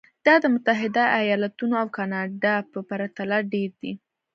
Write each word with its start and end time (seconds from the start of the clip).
دا 0.25 0.35
د 0.43 0.45
متحده 0.53 1.03
ایالتونو 1.19 1.75
او 1.81 1.87
کاناډا 1.97 2.55
په 2.71 2.79
پرتله 2.89 3.37
ډېر 3.53 3.69
دي. 3.81 3.93